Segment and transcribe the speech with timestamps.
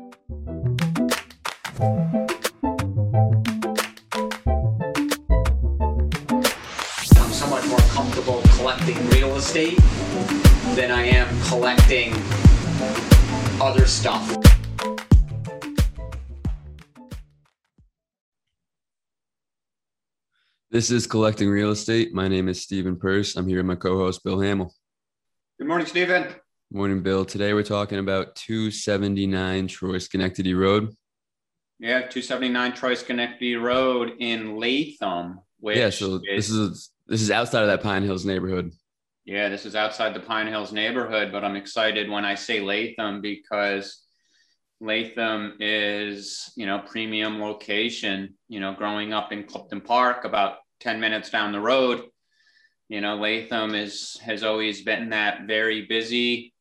[0.00, 0.08] I'm
[7.32, 9.76] somewhat more comfortable collecting real estate
[10.74, 12.14] than I am collecting
[13.60, 14.34] other stuff.
[20.70, 22.14] This is Collecting Real Estate.
[22.14, 23.36] My name is Stephen Purse.
[23.36, 24.72] I'm here with my co host, Bill Hamill.
[25.58, 26.34] Good morning, Stephen.
[26.72, 27.24] Morning, Bill.
[27.24, 30.94] Today we're talking about 279 Troy Schenectady Road.
[31.80, 35.40] Yeah, 279 Troy Schenectady Road in Latham.
[35.58, 38.70] Which yeah, so this is this is outside of that Pine Hills neighborhood.
[39.24, 43.20] Yeah, this is outside the Pine Hills neighborhood, but I'm excited when I say Latham
[43.20, 44.04] because
[44.80, 48.34] Latham is, you know, premium location.
[48.46, 52.04] You know, growing up in Clifton Park, about 10 minutes down the road,
[52.88, 56.54] you know, Latham is has always been that very busy,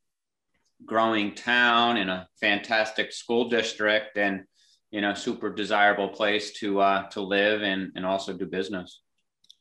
[0.85, 4.43] growing town in a fantastic school district and
[4.91, 9.01] you know, super desirable place to uh, to live and and also do business.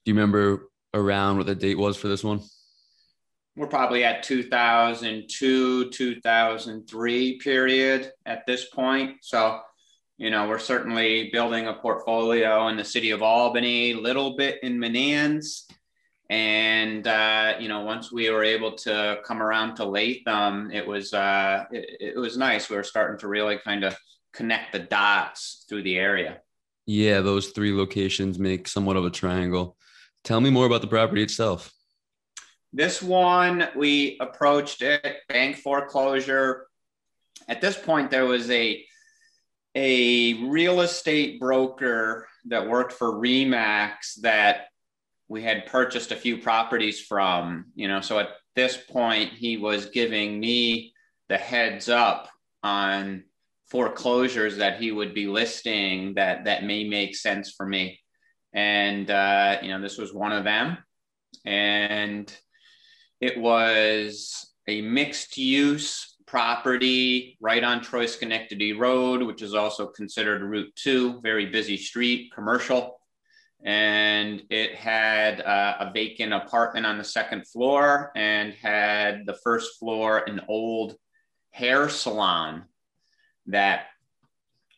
[0.04, 2.40] Do you remember around what the date was for this one?
[3.56, 9.16] We're probably at 2002, 2003 period at this point.
[9.22, 9.60] So,
[10.16, 14.60] you know, we're certainly building a portfolio in the city of Albany, a little bit
[14.62, 15.66] in Menands.
[16.30, 21.14] And, uh, you know, once we were able to come around to Latham, it was,
[21.14, 22.68] uh, it, it was nice.
[22.68, 23.96] We were starting to really kind of
[24.34, 26.40] connect the dots through the area.
[26.86, 29.76] Yeah, those three locations make somewhat of a triangle.
[30.24, 31.72] Tell me more about the property itself.
[32.72, 36.66] This one, we approached it, bank foreclosure.
[37.48, 38.84] At this point, there was a
[39.74, 44.68] a real estate broker that worked for Remax that
[45.28, 47.66] we had purchased a few properties from.
[47.74, 50.92] You know, so at this point, he was giving me
[51.28, 52.28] the heads up
[52.62, 53.24] on
[53.70, 58.00] foreclosures that he would be listing that that may make sense for me
[58.54, 60.78] and uh, you know this was one of them
[61.44, 62.34] and
[63.20, 70.42] it was a mixed use property right on troy schenectady road which is also considered
[70.42, 72.97] route 2 very busy street commercial
[73.64, 79.78] and it had uh, a vacant apartment on the second floor and had the first
[79.78, 80.94] floor an old
[81.50, 82.64] hair salon
[83.46, 83.86] that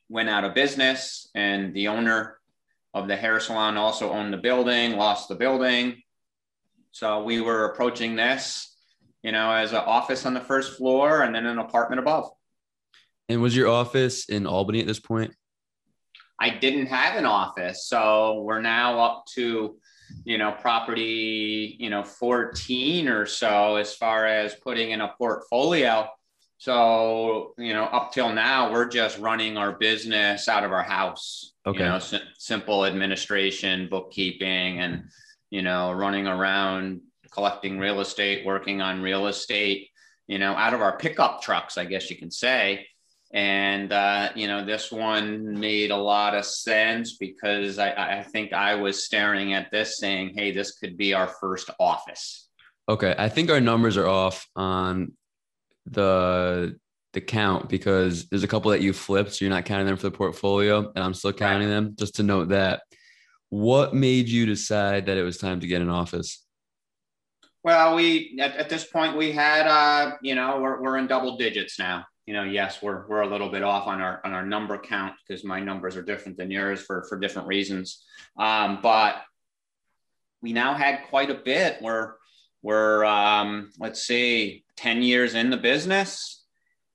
[0.09, 2.39] went out of business, and the owner
[2.95, 6.03] of the hair salon also owned the building, lost the building.
[6.91, 8.77] So we were approaching this,
[9.23, 12.31] you know, as an office on the first floor and then an apartment above.
[13.29, 15.35] And was your office in Albany at this point?
[16.41, 17.87] I didn't have an office.
[17.87, 19.77] So we're now up to,
[20.25, 26.09] you know, property, you know, 14 or so as far as putting in a portfolio.
[26.56, 31.53] So, you know, up till now, we're just running our business out of our house.
[31.67, 31.79] Okay.
[31.79, 35.05] You know, s- simple administration, bookkeeping, and,
[35.50, 37.00] you know, running around
[37.31, 39.89] collecting real estate, working on real estate,
[40.27, 42.87] you know, out of our pickup trucks, I guess you can say.
[43.33, 48.53] And, uh, you know, this one made a lot of sense because I, I think
[48.53, 52.49] I was staring at this saying, hey, this could be our first office.
[52.89, 53.15] Okay.
[53.17, 55.13] I think our numbers are off on
[55.87, 56.77] the
[57.13, 60.05] the count because there's a couple that you flipped, so you're not counting them for
[60.05, 61.75] the portfolio, and I'm still counting right.
[61.75, 61.97] them.
[61.99, 62.83] Just to note that.
[63.49, 66.45] What made you decide that it was time to get an office?
[67.65, 71.37] Well, we at, at this point we had uh, you know, we're we're in double
[71.37, 72.05] digits now.
[72.26, 75.14] You know, yes, we're we're a little bit off on our on our number count
[75.26, 78.04] because my numbers are different than yours for for different reasons.
[78.36, 79.16] Um, but
[80.42, 81.82] we now had quite a bit.
[81.82, 82.14] We're
[82.62, 86.44] we're um, let's see 10 years in the business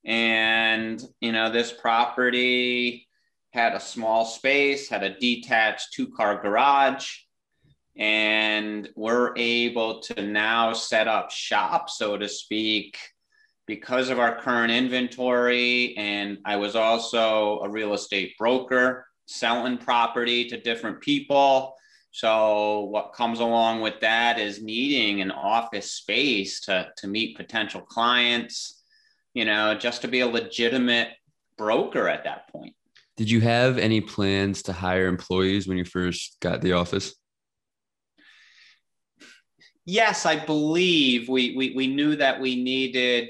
[0.04, 3.08] and you know this property
[3.50, 7.08] had a small space had a detached two car garage
[7.96, 12.98] and we're able to now set up shop so to speak
[13.66, 20.46] because of our current inventory and i was also a real estate broker selling property
[20.48, 21.76] to different people
[22.16, 27.82] so what comes along with that is needing an office space to, to meet potential
[27.82, 28.82] clients,
[29.34, 31.10] you know, just to be a legitimate
[31.58, 32.74] broker at that point.
[33.18, 37.14] Did you have any plans to hire employees when you first got the office?
[39.84, 43.28] Yes, I believe we, we, we knew that we needed,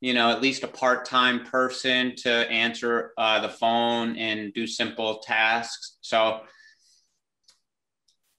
[0.00, 5.18] you know, at least a part-time person to answer uh, the phone and do simple
[5.18, 5.96] tasks.
[6.02, 6.40] So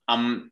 [0.08, 0.52] um,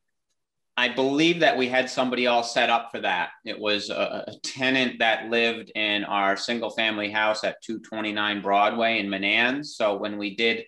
[0.78, 3.30] I believe that we had somebody all set up for that.
[3.46, 9.00] It was a, a tenant that lived in our single family house at 229 Broadway
[9.00, 9.75] in Menands.
[9.75, 10.66] So when we did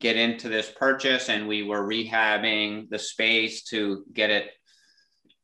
[0.00, 4.50] get into this purchase and we were rehabbing the space to get it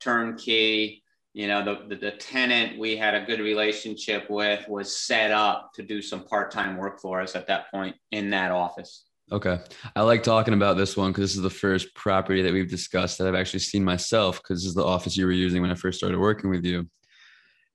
[0.01, 1.04] turnkey,
[1.35, 5.73] you know, the, the, the tenant we had a good relationship with was set up
[5.75, 9.05] to do some part time work for us at that point in that office.
[9.33, 9.59] Okay.
[9.97, 13.19] I like talking about this one because this is the first property that we've discussed
[13.19, 15.75] that I've actually seen myself because this is the office you were using when I
[15.75, 16.89] first started working with you.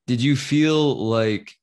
[0.07, 1.53] Did you feel like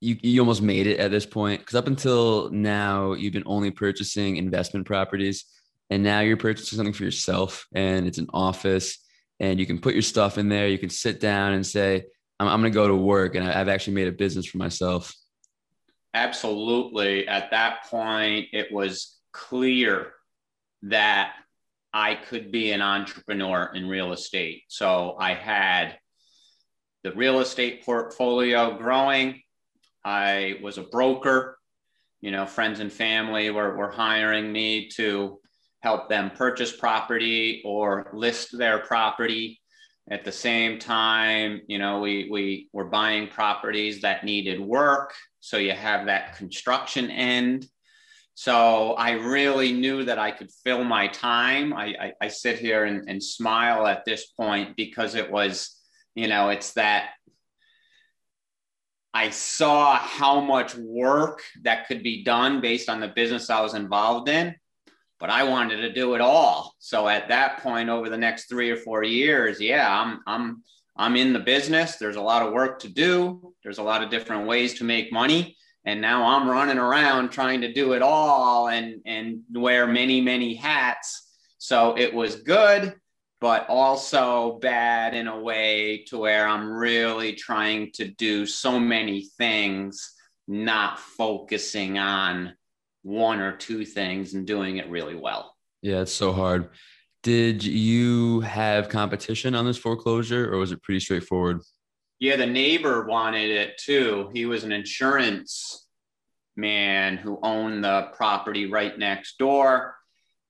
[0.00, 1.60] you, you almost made it at this point?
[1.60, 5.46] Because up until now, you've been only purchasing investment properties,
[5.88, 8.98] and now you're purchasing something for yourself, and it's an office,
[9.40, 10.68] and you can put your stuff in there.
[10.68, 12.04] You can sit down and say,
[12.40, 15.14] I'm, I'm going to go to work, and I've actually made a business for myself.
[16.14, 17.28] Absolutely.
[17.28, 20.12] At that point, it was clear
[20.82, 21.32] that
[21.92, 24.62] I could be an entrepreneur in real estate.
[24.68, 25.98] So I had
[27.02, 29.42] the real estate portfolio growing.
[30.04, 31.58] I was a broker.
[32.20, 35.40] You know, friends and family were, were hiring me to
[35.80, 39.60] help them purchase property or list their property.
[40.10, 45.58] At the same time, you know, we, we were buying properties that needed work so
[45.58, 47.66] you have that construction end.
[48.34, 51.72] So I really knew that I could fill my time.
[51.72, 55.76] I, I, I sit here and, and smile at this point because it was,
[56.14, 57.10] you know, it's that
[59.12, 63.74] I saw how much work that could be done based on the business I was
[63.74, 64.54] involved in,
[65.18, 66.74] but I wanted to do it all.
[66.78, 70.62] So at that point, over the next three or four years, yeah, I'm I'm
[70.96, 71.96] I'm in the business.
[71.96, 73.54] There's a lot of work to do.
[73.62, 75.56] There's a lot of different ways to make money.
[75.84, 80.54] And now I'm running around trying to do it all and, and wear many, many
[80.54, 81.30] hats.
[81.58, 82.94] So it was good,
[83.40, 89.30] but also bad in a way to where I'm really trying to do so many
[89.38, 90.14] things,
[90.46, 92.54] not focusing on
[93.08, 95.56] one or two things and doing it really well.
[95.82, 96.68] Yeah, it's so hard.
[97.22, 101.60] Did you have competition on this foreclosure or was it pretty straightforward?
[102.20, 104.30] Yeah, the neighbor wanted it too.
[104.34, 105.86] He was an insurance
[106.56, 109.94] man who owned the property right next door.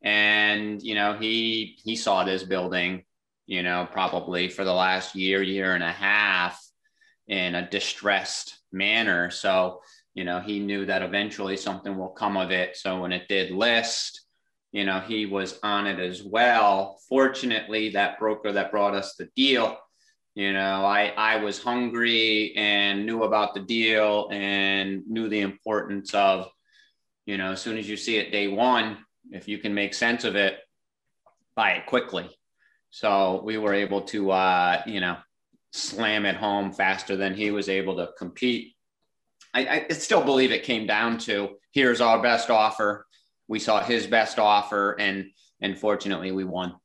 [0.02, 3.04] And, you know, he he saw this building,
[3.46, 6.60] you know, probably for the last year, year and a half
[7.28, 9.30] in a distressed manner.
[9.30, 9.80] So,
[10.14, 12.76] you know, he knew that eventually something will come of it.
[12.76, 14.26] So when it did list,
[14.72, 16.98] you know, he was on it as well.
[17.08, 19.78] Fortunately, that broker that brought us the deal,
[20.34, 26.14] you know, I, I was hungry and knew about the deal and knew the importance
[26.14, 26.48] of,
[27.26, 28.98] you know, as soon as you see it day one,
[29.30, 30.58] if you can make sense of it,
[31.56, 32.28] buy it quickly.
[32.90, 35.16] So we were able to, uh, you know,
[35.72, 38.74] slam it home faster than he was able to compete.
[39.66, 43.06] I, I still believe it came down to here's our best offer.
[43.48, 46.76] We saw his best offer and and fortunately we won.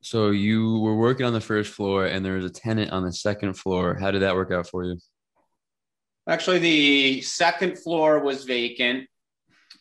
[0.00, 3.12] So you were working on the first floor and there was a tenant on the
[3.12, 3.94] second floor.
[3.94, 4.98] How did that work out for you?
[6.28, 9.06] Actually the second floor was vacant.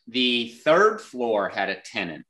[0.08, 2.26] The third floor had a tenant.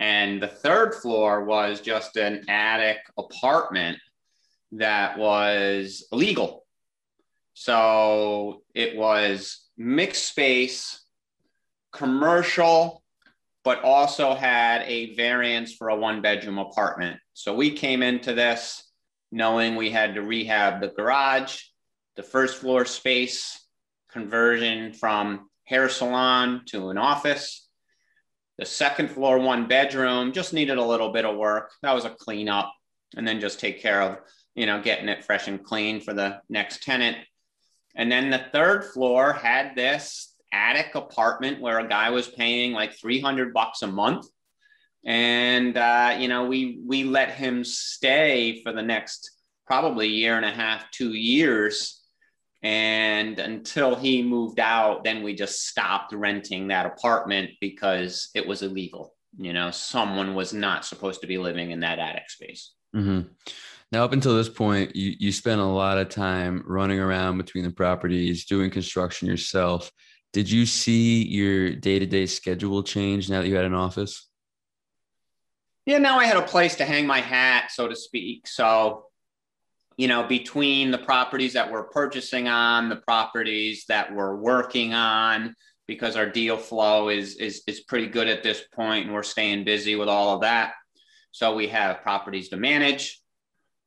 [0.00, 3.98] And the third floor was just an attic apartment
[4.72, 6.64] that was illegal
[7.60, 11.04] so it was mixed space
[11.92, 13.02] commercial,
[13.64, 17.18] but also had a variance for a one bedroom apartment.
[17.34, 18.84] So we came into this
[19.32, 21.60] knowing we had to rehab the garage,
[22.14, 23.58] the first floor space
[24.08, 27.66] conversion from hair salon to an office.
[28.58, 31.72] The second floor, one bedroom, just needed a little bit of work.
[31.82, 32.72] That was a cleanup,
[33.16, 34.18] and then just take care of,
[34.54, 37.16] you know, getting it fresh and clean for the next tenant.
[37.98, 42.98] And then the third floor had this attic apartment where a guy was paying like
[42.98, 44.26] 300 bucks a month.
[45.04, 49.30] And uh, you know we we let him stay for the next
[49.66, 52.02] probably year and a half two years.
[52.62, 58.62] And until he moved out then we just stopped renting that apartment because it was
[58.62, 59.14] illegal.
[59.36, 62.72] You know someone was not supposed to be living in that attic space.
[62.94, 63.28] Mm-hmm.
[63.92, 67.64] Now up until this point you, you spent a lot of time running around between
[67.64, 69.90] the properties doing construction yourself
[70.32, 74.28] did you see your day to day schedule change now that you had an office?
[75.86, 78.46] Yeah, now I had a place to hang my hat, so to speak.
[78.46, 79.06] So,
[79.96, 85.54] you know, between the properties that we're purchasing on, the properties that we're working on,
[85.86, 89.64] because our deal flow is is is pretty good at this point, and we're staying
[89.64, 90.74] busy with all of that.
[91.30, 93.22] So we have properties to manage,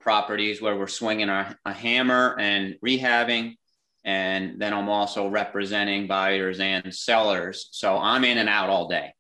[0.01, 3.55] properties where we're swinging a, a hammer and rehabbing.
[4.03, 7.70] And then I'm also representing buyers and sellers.
[7.72, 9.13] So I'm in and out all day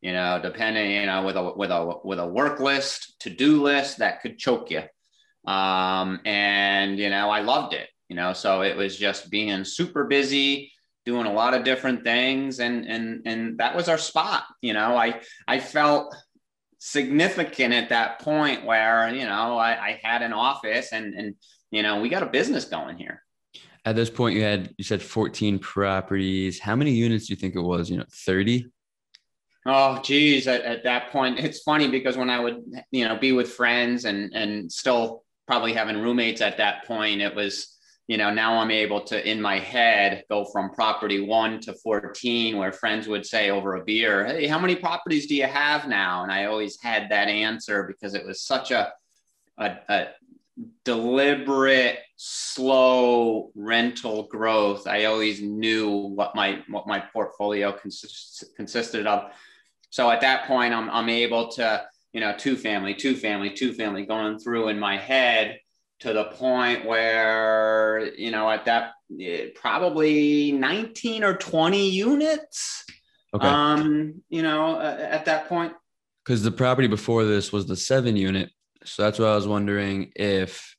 [0.00, 3.62] you know, depending, you know, with a with a with a work list, to do
[3.62, 4.82] list that could choke you.
[5.50, 7.88] Um, and you know, I loved it.
[8.08, 10.72] You know, so it was just being super busy,
[11.04, 14.44] doing a lot of different things, and and and that was our spot.
[14.62, 16.14] You know, I I felt
[16.80, 21.34] significant at that point where you know I, I had an office and and
[21.70, 23.22] you know we got a business going here.
[23.84, 26.58] At this point you had you said 14 properties.
[26.58, 27.88] How many units do you think it was?
[27.90, 28.66] You know 30
[29.66, 30.48] Oh, geez.
[30.48, 34.06] At, at, that point, it's funny because when I would, you know, be with friends
[34.06, 37.76] and and still probably having roommates at that point, it was,
[38.10, 42.56] you know, now I'm able to in my head go from property one to 14,
[42.56, 46.24] where friends would say over a beer, Hey, how many properties do you have now?
[46.24, 48.92] And I always had that answer because it was such a,
[49.58, 50.08] a, a
[50.84, 54.88] deliberate, slow rental growth.
[54.88, 59.30] I always knew what my what my portfolio consist, consisted of
[59.90, 63.72] so at that point, I'm, I'm able to, you know, two family, two family, two
[63.72, 65.60] family going through in my head
[66.00, 72.84] to the point where, you know, at that eh, probably 19 or 20 units.
[73.34, 73.46] Okay.
[73.46, 75.72] Um, you know, uh, at that point.
[76.24, 78.50] Because the property before this was the seven unit.
[78.84, 80.74] So that's why I was wondering if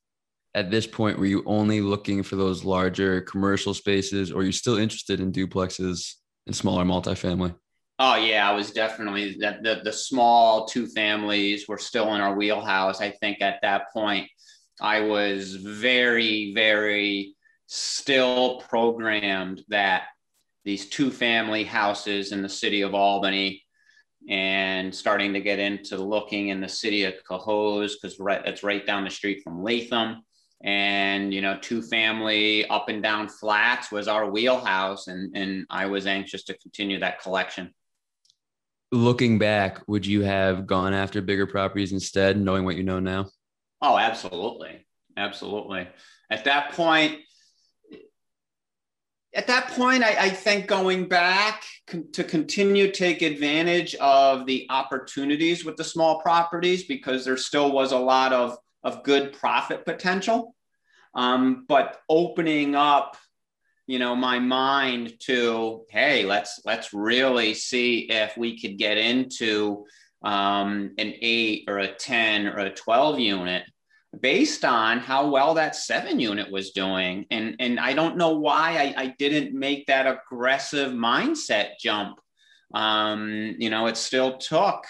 [0.54, 4.52] at this point were you only looking for those larger commercial spaces or are you
[4.52, 6.16] still interested in duplexes
[6.48, 7.56] and smaller multifamily?
[8.00, 12.36] Oh yeah, I was definitely that the, the small two families were still in our
[12.36, 13.00] wheelhouse.
[13.00, 14.28] I think at that point
[14.82, 17.36] I was very, very
[17.68, 20.04] still programmed that
[20.66, 23.64] these two family houses in the city of Albany
[24.30, 28.86] and starting to get into looking in the city of Cohoes because right, it's right
[28.86, 30.24] down the street from Latham.
[30.64, 35.88] And you know, two family up and down flats was our wheelhouse, and and I
[35.88, 37.74] was anxious to continue that collection
[38.92, 43.30] looking back, would you have gone after bigger properties instead, knowing what you know now?
[43.82, 44.86] Oh, absolutely.
[45.18, 45.88] Absolutely.
[46.30, 47.20] At that point,
[49.34, 54.68] at that point, I, I think going back con- to continue take advantage of the
[54.70, 59.86] opportunities with the small properties because there still was a lot of, of good profit
[59.86, 60.56] potential.
[61.14, 63.18] Um, but opening up
[63.88, 69.86] you know my mind to hey let's let's really see if we could get into
[70.24, 73.64] um, an eight or a 10 or a 12 unit
[74.20, 78.94] based on how well that seven unit was doing and and i don't know why
[78.98, 82.20] i, I didn't make that aggressive mindset jump
[82.74, 84.86] um, you know it still took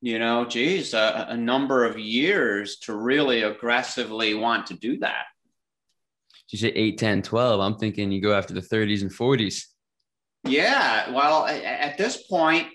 [0.00, 5.26] you know geez a, a number of years to really aggressively want to do that
[6.48, 7.60] you say 8, 10, 12.
[7.60, 9.64] I'm thinking you go after the 30s and 40s.
[10.44, 11.12] Yeah.
[11.12, 12.68] Well, at this point,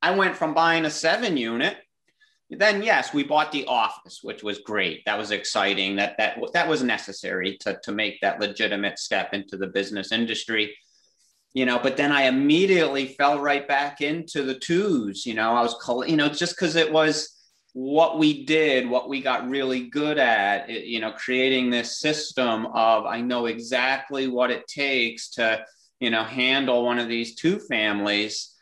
[0.00, 1.76] I went from buying a seven unit.
[2.50, 5.04] Then yes, we bought the office, which was great.
[5.04, 5.96] That was exciting.
[5.96, 10.74] That that that was necessary to to make that legitimate step into the business industry.
[11.52, 15.26] You know, but then I immediately fell right back into the twos.
[15.26, 17.34] You know, I was, calling, you know, just because it was
[17.72, 22.66] what we did, what we got really good at, it, you know, creating this system
[22.66, 25.64] of I know exactly what it takes to,
[26.00, 28.54] you know, handle one of these two families.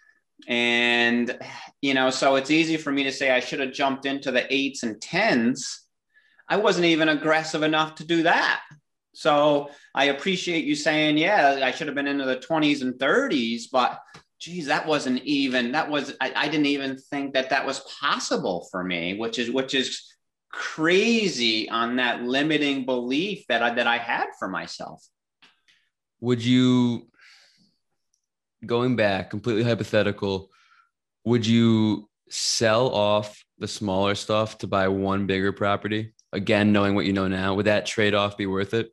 [0.46, 1.38] And,
[1.80, 4.52] you know, so it's easy for me to say I should have jumped into the
[4.52, 5.86] eights and tens.
[6.48, 8.60] I wasn't even aggressive enough to do that.
[9.14, 13.64] So I appreciate you saying, yeah, I should have been into the 20s and 30s,
[13.72, 13.98] but
[14.38, 18.68] geez, that wasn't even, that was, I, I didn't even think that that was possible
[18.70, 20.02] for me, which is, which is
[20.52, 25.02] crazy on that limiting belief that I, that I had for myself.
[26.20, 27.08] Would you,
[28.64, 30.50] going back, completely hypothetical,
[31.24, 36.12] would you sell off the smaller stuff to buy one bigger property?
[36.32, 38.92] Again, knowing what you know now, would that trade off be worth it?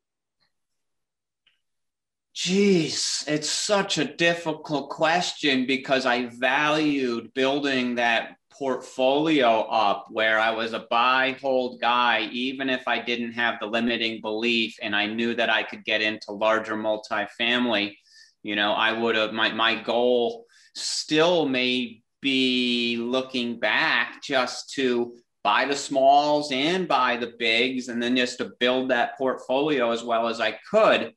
[2.33, 10.51] Geez, it's such a difficult question because I valued building that portfolio up where I
[10.51, 15.05] was a buy hold guy, even if I didn't have the limiting belief and I
[15.07, 17.97] knew that I could get into larger multifamily.
[18.43, 20.45] You know, I would have my my goal
[20.75, 28.01] still may be looking back just to buy the smalls and buy the bigs and
[28.01, 31.13] then just to build that portfolio as well as I could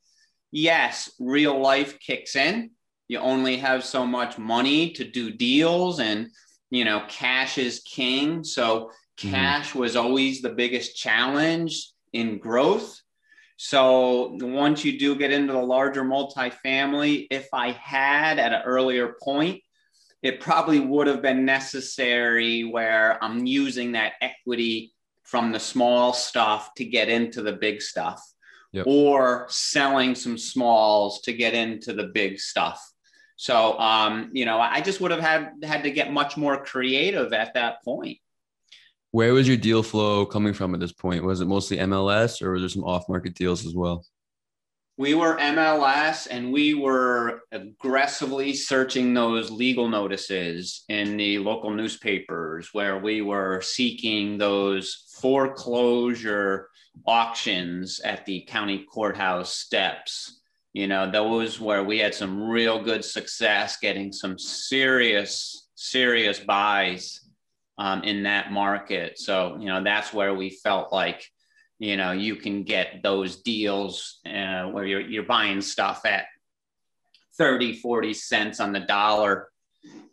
[0.56, 2.70] yes, real life kicks in.
[3.08, 6.28] You only have so much money to do deals and
[6.70, 8.42] you know, cash is king.
[8.42, 9.30] So mm-hmm.
[9.30, 9.78] cash mm-hmm.
[9.78, 13.00] was always the biggest challenge in growth.
[13.56, 19.16] So once you do get into the larger multifamily, if I had at an earlier
[19.22, 19.62] point,
[20.22, 26.74] it probably would have been necessary where I'm using that equity from the small stuff
[26.74, 28.22] to get into the big stuff
[28.72, 28.86] yep.
[28.86, 32.80] or selling some smalls to get into the big stuff.
[33.36, 37.32] So, um, you know, I just would have had had to get much more creative
[37.32, 38.18] at that point.
[39.12, 41.24] Where was your deal flow coming from at this point?
[41.24, 44.04] Was it mostly MLS or was there some off market deals as well?
[44.98, 52.70] We were MLS and we were aggressively searching those legal notices in the local newspapers
[52.72, 56.70] where we were seeking those foreclosure
[57.06, 60.40] auctions at the county courthouse steps.
[60.72, 67.25] You know, those where we had some real good success getting some serious, serious buys
[67.78, 69.18] um, in that market.
[69.18, 71.24] So, you know, that's where we felt like,
[71.78, 76.26] you know, you can get those deals uh, where you're, you're buying stuff at
[77.36, 79.48] 30, 40 cents on the dollar.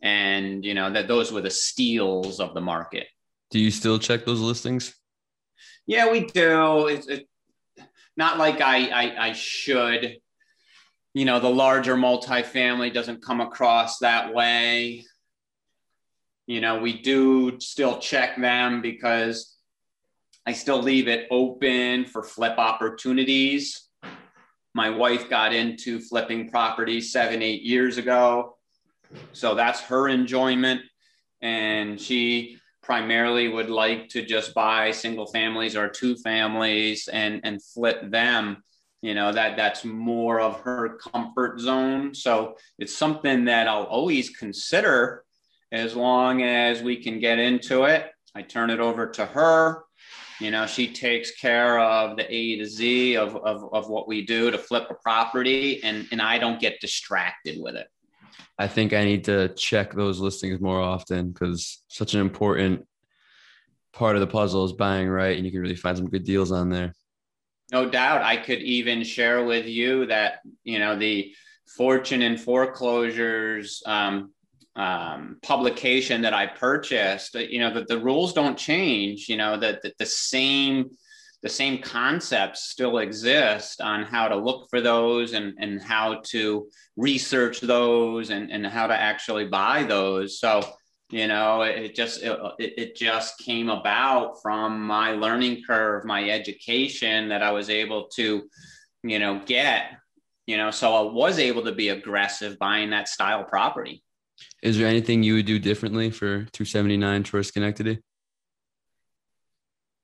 [0.02, 3.08] And, you know, that those were the steals of the market.
[3.50, 4.94] Do you still check those listings?
[5.86, 6.88] Yeah, we do.
[6.88, 7.28] It's it,
[8.16, 10.18] not like I, I, I should.
[11.14, 15.06] You know, the larger multifamily doesn't come across that way.
[16.46, 19.56] You know, we do still check them because
[20.46, 23.88] I still leave it open for flip opportunities.
[24.74, 28.58] My wife got into flipping properties seven, eight years ago.
[29.32, 30.82] So that's her enjoyment.
[31.42, 37.64] And she primarily would like to just buy single families or two families and, and
[37.64, 38.64] flip them.
[39.02, 42.14] You know, that that's more of her comfort zone.
[42.14, 45.23] So it's something that I'll always consider
[45.74, 48.12] as long as we can get into it.
[48.36, 49.84] I turn it over to her.
[50.40, 54.26] You know, she takes care of the A to Z of, of, of what we
[54.26, 57.88] do to flip a property, and, and I don't get distracted with it.
[58.58, 62.86] I think I need to check those listings more often because such an important
[63.94, 66.52] part of the puzzle is buying right, and you can really find some good deals
[66.52, 66.94] on there.
[67.72, 68.22] No doubt.
[68.22, 71.34] I could even share with you that, you know, the
[71.78, 74.32] Fortune and foreclosures um,
[74.76, 79.82] um, publication that I purchased, you know, that the rules don't change, you know, that,
[79.84, 80.90] that the same
[81.44, 86.70] the same concepts still exist on how to look for those and, and how to
[86.96, 90.40] research those and, and how to actually buy those.
[90.40, 90.64] So,
[91.10, 97.28] you know, it just it, it just came about from my learning curve, my education
[97.28, 98.44] that I was able to,
[99.04, 99.98] you know, get,
[100.48, 104.02] you know, so I was able to be aggressive buying that style property.
[104.64, 108.00] Is there anything you would do differently for 279 Troy Schenectady?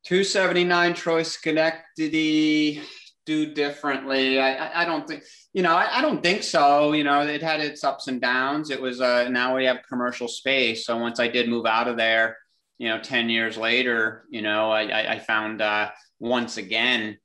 [0.04, 2.82] 279 Troy Schenectady
[3.26, 4.38] do differently.
[4.38, 6.92] I, I, don't think, you know, I, I, don't think so.
[6.92, 8.70] You know, it had its ups and downs.
[8.70, 10.86] It was, uh, now we have commercial space.
[10.86, 12.38] So once I did move out of there,
[12.80, 17.18] you know, 10 years later, you know, I, I found uh, once again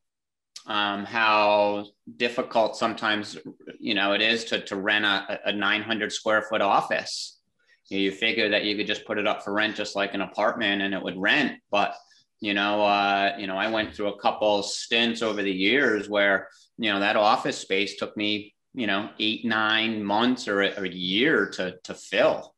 [0.66, 3.36] um, how difficult sometimes
[3.78, 7.38] you know it is to, to rent a, a 900 square foot office.
[7.90, 10.80] You, figure that you could just put it up for rent just like an apartment
[10.80, 11.60] and it would rent.
[11.70, 11.94] But
[12.40, 16.48] you know uh, you know i went through a couple stints over the years where
[16.76, 20.84] you know that office space took me you know eight nine months or a, or
[20.84, 22.54] a year to to fill.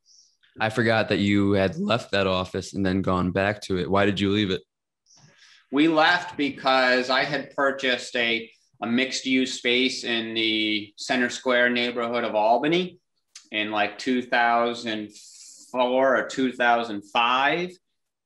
[0.58, 3.90] I forgot that you had left that office and then gone back to it.
[3.90, 4.62] Why did you leave it
[5.72, 8.50] we left because I had purchased a,
[8.82, 12.98] a mixed use space in the Center Square neighborhood of Albany
[13.50, 17.70] in like 2004 or 2005.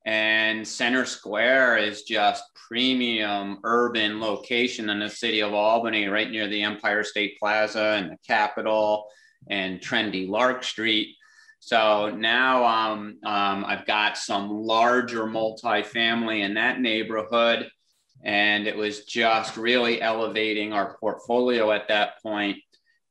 [0.05, 6.47] And Center Square is just premium urban location in the city of Albany, right near
[6.47, 9.05] the Empire State Plaza and the Capitol
[9.49, 11.15] and trendy Lark Street.
[11.63, 17.69] So now um, um, I've got some larger multifamily in that neighborhood.
[18.23, 22.57] And it was just really elevating our portfolio at that point.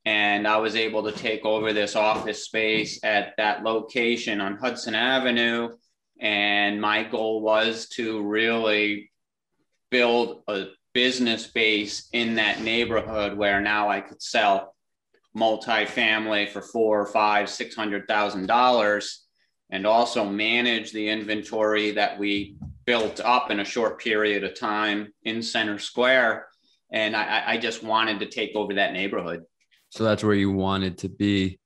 [0.05, 4.97] And I was able to take over this office space at that location on Hudson
[4.97, 5.71] Avenue.
[6.21, 9.13] And my goal was to really
[9.91, 14.75] build a business base in that neighborhood where now I could sell
[15.37, 19.25] multifamily for four or five, six hundred thousand dollars,
[19.71, 25.13] and also manage the inventory that we built up in a short period of time
[25.23, 26.47] in Center Square.
[26.93, 29.45] And I, I just wanted to take over that neighborhood.
[29.91, 31.61] So that's where you wanted to be.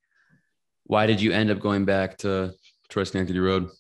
[0.85, 2.53] Why did you end up going back to
[2.91, 3.71] Troy Schenectady Road?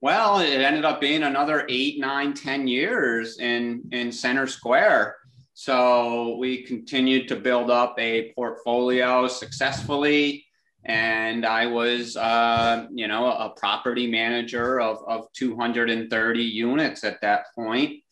[0.00, 5.16] Well, it ended up being another eight, nine, ten years in in Center Square.
[5.54, 10.46] So we continued to build up a portfolio successfully,
[10.84, 17.46] and I was, uh, you know, a property manager of of 230 units at that
[17.54, 18.02] point.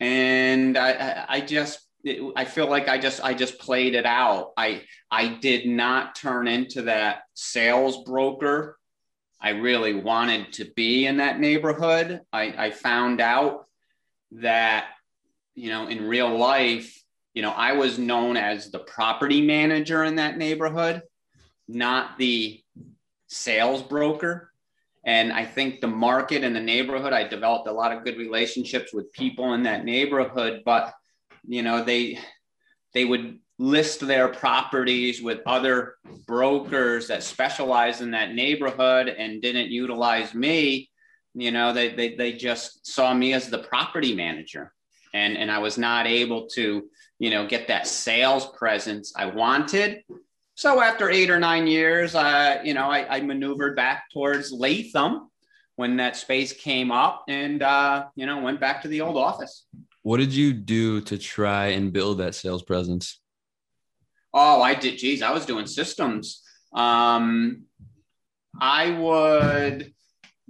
[0.00, 1.80] and I, I just
[2.36, 4.52] I feel like I just I just played it out.
[4.56, 8.78] I I did not turn into that sales broker
[9.42, 12.20] I really wanted to be in that neighborhood.
[12.32, 13.64] I, I found out
[14.32, 14.86] that,
[15.54, 17.02] you know, in real life,
[17.34, 21.02] you know, I was known as the property manager in that neighborhood,
[21.68, 22.62] not the
[23.28, 24.50] sales broker.
[25.04, 28.92] And I think the market and the neighborhood, I developed a lot of good relationships
[28.92, 30.94] with people in that neighborhood, but
[31.46, 32.18] you know, they
[32.94, 39.70] they would list their properties with other brokers that specialize in that neighborhood and didn't
[39.70, 40.90] utilize me
[41.34, 44.72] you know they, they, they just saw me as the property manager
[45.12, 50.02] and and i was not able to you know get that sales presence i wanted
[50.54, 55.30] so after eight or nine years uh, you know I, I maneuvered back towards latham
[55.76, 59.66] when that space came up and uh, you know went back to the old office
[60.02, 63.22] what did you do to try and build that sales presence
[64.34, 64.98] Oh, I did.
[64.98, 66.42] Geez, I was doing systems.
[66.72, 67.64] Um,
[68.60, 69.92] I would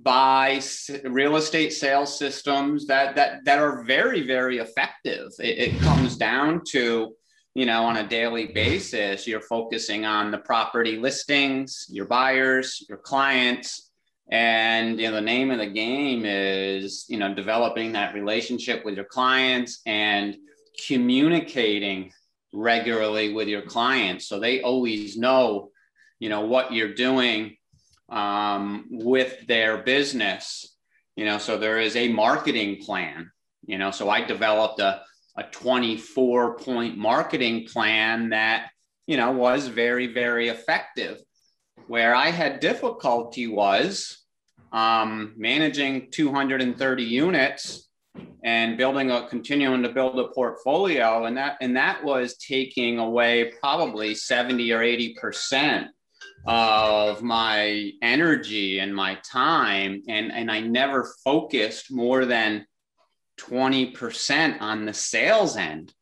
[0.02, 0.60] buy
[1.04, 5.30] real estate sales systems that that that are very very effective.
[5.38, 7.14] It, it comes down to
[7.54, 12.98] you know on a daily basis you're focusing on the property listings, your buyers, your
[12.98, 13.90] clients,
[14.32, 18.96] and you know the name of the game is you know developing that relationship with
[18.96, 20.36] your clients and
[20.86, 22.10] communicating
[22.54, 25.70] regularly with your clients so they always know
[26.18, 27.56] you know what you're doing
[28.12, 30.76] um, with their business
[31.16, 33.30] you know so there is a marketing plan
[33.66, 35.02] you know so i developed a,
[35.36, 38.70] a 24 point marketing plan that
[39.06, 41.18] you know was very very effective.
[41.86, 44.18] Where i had difficulty was
[44.72, 47.88] um, managing 230 units
[48.44, 53.52] and building a continuing to build a portfolio and that and that was taking away
[53.60, 55.88] probably 70 or 80 percent
[56.44, 62.66] of my energy and my time and and i never focused more than
[63.40, 65.92] 20% on the sales end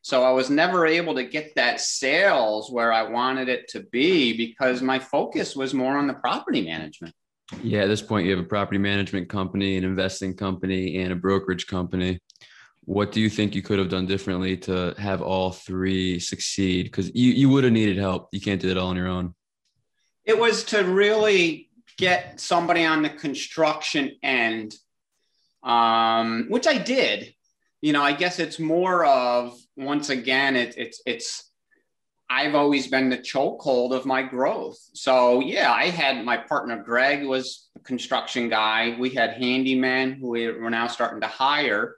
[0.00, 4.36] so i was never able to get that sales where i wanted it to be
[4.36, 7.14] because my focus was more on the property management
[7.60, 11.16] yeah, at this point, you have a property management company, an investing company, and a
[11.16, 12.18] brokerage company.
[12.84, 16.84] What do you think you could have done differently to have all three succeed?
[16.84, 18.28] Because you, you would have needed help.
[18.32, 19.34] You can't do it all on your own.
[20.24, 24.74] It was to really get somebody on the construction end,
[25.62, 27.34] um, which I did.
[27.80, 31.50] You know, I guess it's more of once again, it, it's it's
[32.30, 34.78] I've always been the chokehold of my growth.
[34.94, 38.96] So yeah, I had my partner Greg was a construction guy.
[38.98, 41.96] We had handymen who we are now starting to hire,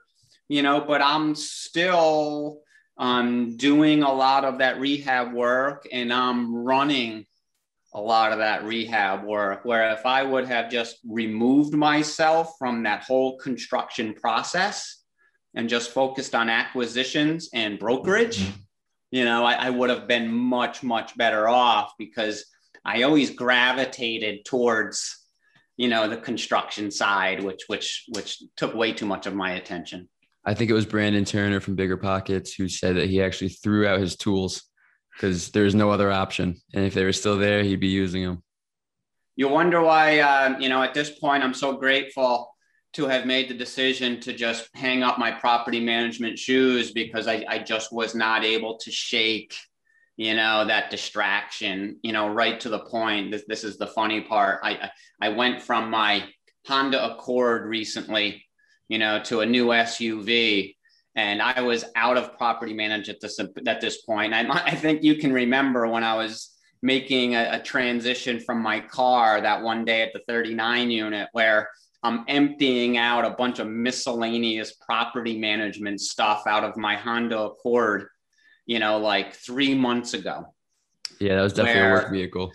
[0.49, 2.59] you know, but I'm still
[2.97, 7.25] um, doing a lot of that rehab work and I'm running
[7.95, 9.65] a lot of that rehab work.
[9.65, 15.03] Where if I would have just removed myself from that whole construction process
[15.55, 18.37] and just focused on acquisitions and brokerage.
[18.37, 18.61] Mm-hmm
[19.15, 22.45] you know, I, I would have been much, much better off because
[22.83, 25.25] I always gravitated towards,
[25.77, 30.09] you know, the construction side, which which which took way too much of my attention.
[30.43, 33.87] I think it was Brandon Turner from Bigger Pockets who said that he actually threw
[33.87, 34.63] out his tools
[35.15, 38.43] because there's no other option, and if they were still there, he'd be using them.
[39.35, 42.55] You wonder why, uh, you know, at this point, I'm so grateful
[42.93, 47.43] to have made the decision to just hang up my property management shoes because I,
[47.47, 49.53] I just was not able to shake
[50.17, 53.31] you know that distraction you know right to the point.
[53.31, 54.61] This, this is the funny part.
[54.63, 54.89] I,
[55.21, 56.27] I went from my
[56.65, 58.43] honda accord recently
[58.87, 60.74] you know to a new suv
[61.15, 65.03] and i was out of property management at this at this point I, I think
[65.03, 69.85] you can remember when i was making a, a transition from my car that one
[69.85, 71.69] day at the 39 unit where
[72.05, 78.09] I'm emptying out a bunch of miscellaneous property management stuff out of my Honda Accord,
[78.67, 80.53] you know, like three months ago.
[81.19, 82.51] Yeah, that was definitely where, a work vehicle.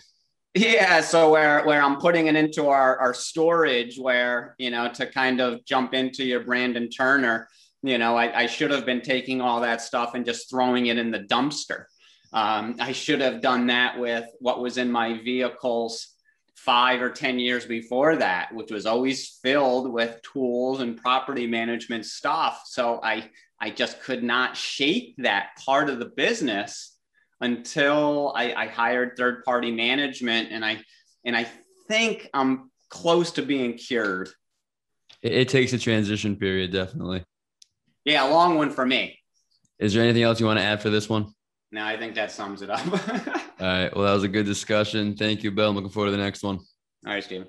[0.53, 5.05] Yeah, so where where I'm putting it into our our storage, where you know to
[5.05, 7.49] kind of jump into your Brandon Turner,
[7.83, 10.97] you know, I, I should have been taking all that stuff and just throwing it
[10.97, 11.85] in the dumpster.
[12.33, 16.07] Um, I should have done that with what was in my vehicles
[16.55, 22.05] five or 10 years before that, which was always filled with tools and property management
[22.05, 22.63] stuff.
[22.65, 26.97] So I, I just could not shake that part of the business
[27.41, 30.49] until I, I hired third party management.
[30.51, 30.83] And I,
[31.25, 31.47] and I
[31.87, 34.29] think I'm close to being cured.
[35.23, 37.23] It, it takes a transition period, definitely.
[38.05, 39.17] Yeah, a long one for me.
[39.79, 41.33] Is there anything else you want to add for this one?
[41.71, 42.85] No, I think that sums it up.
[42.87, 43.95] All right.
[43.95, 45.15] Well, that was a good discussion.
[45.15, 45.69] Thank you, Bill.
[45.69, 46.59] I'm looking forward to the next one.
[47.05, 47.45] All right, Steve.